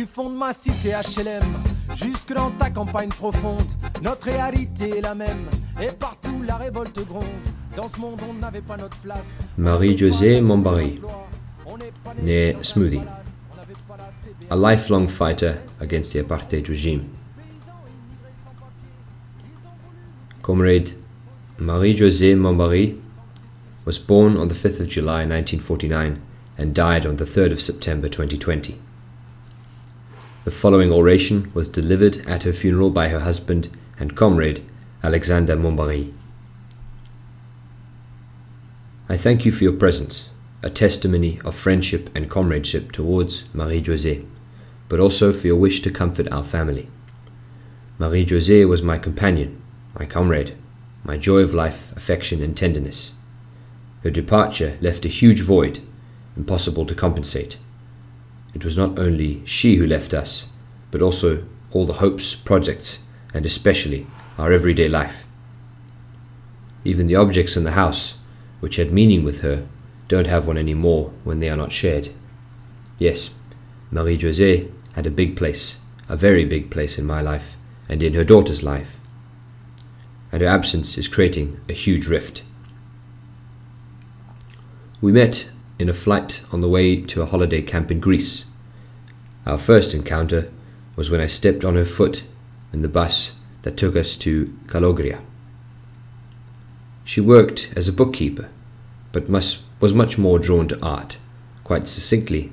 [0.00, 1.44] Du fond de ma cité HLM,
[1.94, 3.66] jusque dans ta campagne profonde,
[4.02, 5.44] notre réalité est la même,
[5.78, 7.26] et partout la révolte gronde.
[7.76, 9.40] Dans ce monde, on n'avait pas notre place.
[9.58, 11.02] Marie-Josée Mombari,
[12.22, 13.02] née Smoothie,
[14.48, 17.04] a lifelong fighter against the apartheid regime.
[20.40, 20.92] Comrade
[21.58, 22.96] Marie-Josée Mombari
[23.84, 26.18] was born on the 5th of July 1949
[26.56, 28.78] and died on the 3rd of September 2020.
[30.42, 34.64] The following oration was delivered at her funeral by her husband and comrade
[35.02, 36.14] Alexander Mombari.
[39.06, 40.30] I thank you for your presence,
[40.62, 44.26] a testimony of friendship and comradeship towards Marie Josée,
[44.88, 46.88] but also for your wish to comfort our family.
[47.98, 49.60] Marie Josée was my companion,
[49.98, 50.56] my comrade,
[51.04, 53.12] my joy of life, affection, and tenderness.
[54.04, 55.80] Her departure left a huge void,
[56.34, 57.58] impossible to compensate.
[58.54, 60.46] It was not only she who left us,
[60.90, 63.00] but also all the hopes, projects,
[63.32, 64.06] and especially
[64.38, 65.26] our everyday life.
[66.84, 68.16] Even the objects in the house,
[68.60, 69.66] which had meaning with her,
[70.08, 72.08] don't have one any more when they are not shared.
[72.98, 73.34] Yes,
[73.90, 77.56] Marie Josée had a big place, a very big place in my life
[77.88, 78.98] and in her daughter's life.
[80.32, 82.42] And her absence is creating a huge rift.
[85.00, 88.44] We met in a flight on the way to a holiday camp in Greece.
[89.46, 90.50] Our first encounter
[90.94, 92.22] was when I stepped on her foot
[92.70, 95.20] in the bus that took us to Calogria.
[97.02, 98.50] She worked as a bookkeeper,
[99.10, 101.16] but must, was much more drawn to art.
[101.64, 102.52] Quite succinctly,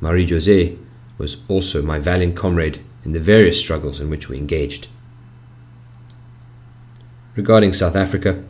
[0.00, 0.78] Marie Josée
[1.18, 4.86] was also my valiant comrade in the various struggles in which we engaged.
[7.34, 8.44] Regarding South Africa,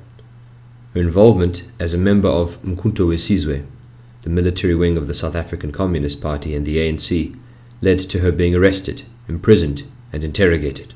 [0.93, 3.65] her involvement as a member of Mkhonto weSizwe,
[4.29, 7.35] the military wing of the South African Communist Party and the ANC,
[7.81, 10.93] led to her being arrested, imprisoned, and interrogated.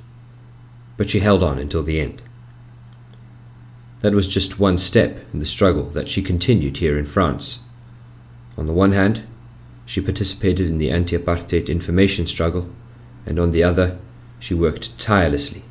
[0.98, 2.20] But she held on until the end.
[4.02, 7.60] That was just one step in the struggle that she continued here in France.
[8.58, 9.22] On the one hand,
[9.86, 12.68] she participated in the anti apartheid information struggle,
[13.24, 13.98] and on the other,
[14.40, 15.62] she worked tirelessly,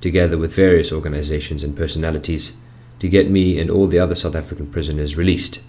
[0.00, 2.54] together with various organizations and personalities,
[3.00, 5.60] to get me and all the other South African prisoners released.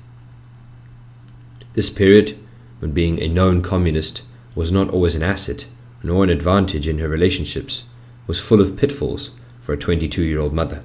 [1.74, 2.38] This period,
[2.80, 4.22] when being a known communist
[4.56, 5.66] was not always an asset
[6.04, 7.86] nor an advantage in her relationships,
[8.28, 10.84] was full of pitfalls for a 22 year old mother.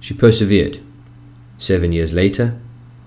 [0.00, 0.80] She persevered,
[1.58, 2.58] seven years later,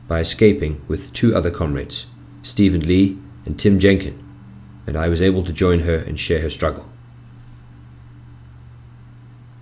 [0.08, 2.06] by escaping with two other comrades,
[2.44, 4.24] Stephen Lee and Tim Jenkin,
[4.86, 6.88] and I was able to join her and share her struggle.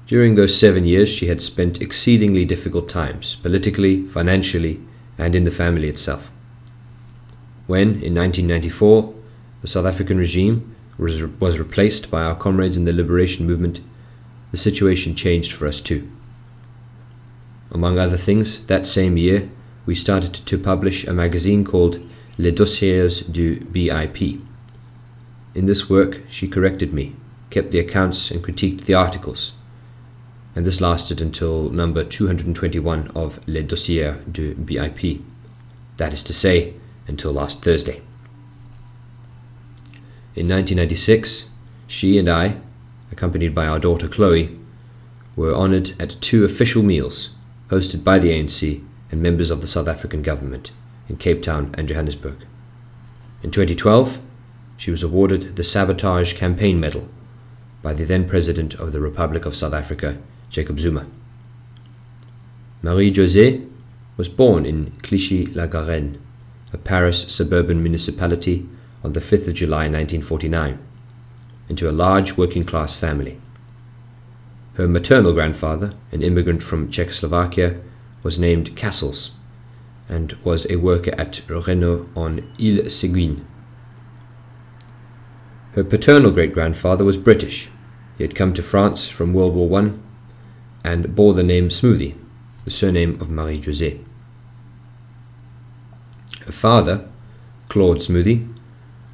[0.06, 4.80] During those seven years, she had spent exceedingly difficult times, politically, financially,
[5.18, 6.32] and in the family itself.
[7.68, 9.14] When, in 1994,
[9.62, 13.82] the South African regime was, was replaced by our comrades in the liberation movement,
[14.52, 16.10] the situation changed for us too.
[17.72, 19.50] Among other things, that same year,
[19.86, 22.00] we started to publish a magazine called
[22.38, 24.42] Les Dossiers du BIP.
[25.54, 27.16] In this work, she corrected me,
[27.50, 29.54] kept the accounts, and critiqued the articles.
[30.56, 35.22] And this lasted until number 221 of Les Dossiers du BIP.
[35.98, 36.76] That is to say,
[37.08, 38.02] until last Thursday.
[40.36, 41.50] In 1996,
[41.88, 42.58] she and I,
[43.12, 44.58] accompanied by our daughter Chloe,
[45.36, 47.30] were honoured at two official meals
[47.70, 50.72] hosted by the ANC and members of the South African government
[51.08, 52.46] in Cape Town and Johannesburg.
[53.44, 54.20] In 2012,
[54.78, 57.08] she was awarded the Sabotage Campaign Medal
[57.82, 60.18] by the then President of the Republic of South Africa,
[60.50, 61.08] Jacob Zuma.
[62.82, 63.70] Marie Josée
[64.18, 66.20] was born in Clichy-la-Garenne,
[66.76, 68.68] a Paris suburban municipality,
[69.02, 70.78] on the 5th of July 1949,
[71.70, 73.40] into a large working class family.
[74.74, 77.80] Her maternal grandfather, an immigrant from Czechoslovakia,
[78.24, 79.32] was named Castles
[80.10, 83.48] and was a worker at Renault on Ile Seguin.
[85.76, 87.70] Her paternal great grandfather was British.
[88.18, 89.94] He had come to France from World War I
[90.84, 92.16] and bore the name Smoothie,
[92.66, 94.04] the surname of Marie Josée.
[96.46, 97.08] Her father,
[97.70, 98.48] Claude Smoothie,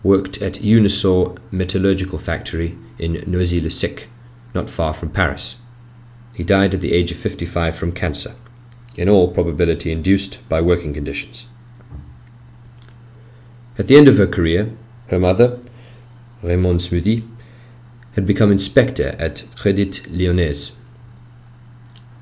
[0.04, 4.08] worked at Unisor Metallurgical Factory in Noisy-le-Sec,
[4.54, 5.56] not far from Paris.
[6.34, 8.36] He died at the age of 55 from cancer,
[8.98, 11.46] in all probability induced by working conditions.
[13.78, 14.76] At the end of her career,
[15.08, 15.60] her mother,
[16.44, 17.28] Raymond Smoothie,
[18.14, 20.74] had become inspector at Crédit Lyonnais.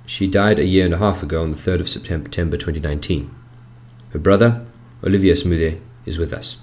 [0.06, 3.33] She died a year and a half ago on the 3rd of September 2019.
[4.11, 4.65] Her brother,
[5.04, 6.57] Olivier Smoothie, is with us.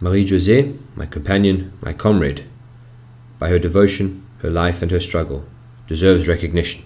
[0.00, 2.44] Marie José, my companion, my comrade,
[3.38, 5.44] by her devotion, her life, and her struggle,
[5.86, 6.84] deserves recognition.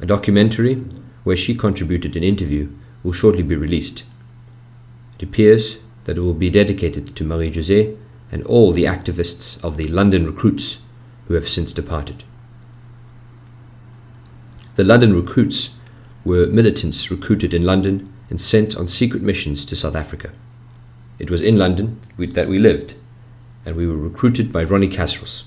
[0.00, 0.74] A documentary
[1.24, 2.70] where she contributed an interview
[3.02, 4.04] will shortly be released.
[5.18, 7.96] It appears that it will be dedicated to Marie José
[8.30, 10.78] and all the activists of the London recruits
[11.26, 12.24] who have since departed.
[14.74, 15.70] The London recruits
[16.26, 20.32] were militants recruited in London and sent on secret missions to South Africa.
[21.20, 22.94] It was in London that we lived,
[23.64, 25.44] and we were recruited by Ronnie Kasrils,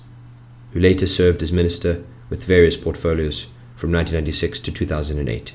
[0.71, 5.53] who later served as minister with various portfolios from 1996 to 2008.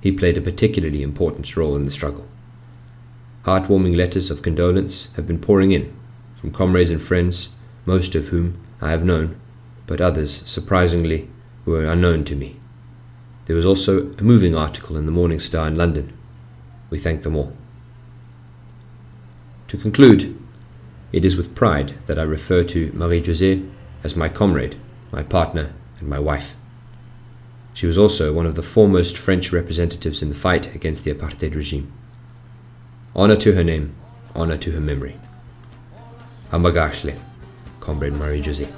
[0.00, 2.26] He played a particularly important role in the struggle.
[3.44, 5.94] Heartwarming letters of condolence have been pouring in
[6.36, 7.50] from comrades and friends,
[7.84, 9.38] most of whom I have known,
[9.86, 11.28] but others, surprisingly,
[11.66, 12.58] were unknown to me.
[13.48, 16.12] There was also a moving article in the Morning Star in London.
[16.90, 17.54] We thank them all.
[19.68, 20.38] To conclude,
[21.12, 23.66] it is with pride that I refer to Marie José
[24.04, 24.76] as my comrade,
[25.10, 26.54] my partner, and my wife.
[27.72, 31.54] She was also one of the foremost French representatives in the fight against the apartheid
[31.54, 31.90] regime.
[33.16, 33.94] Honour to her name,
[34.36, 35.18] honour to her memory.
[36.50, 37.16] Hamba kahle,
[37.80, 38.70] Comrade Marie José.